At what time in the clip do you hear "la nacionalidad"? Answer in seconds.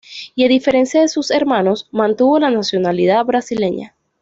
2.39-3.23